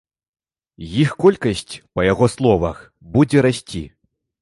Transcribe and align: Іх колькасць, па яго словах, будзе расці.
Іх 1.01 1.09
колькасць, 1.25 1.73
па 1.99 2.07
яго 2.13 2.33
словах, 2.39 2.83
будзе 3.15 3.49
расці. 3.51 3.89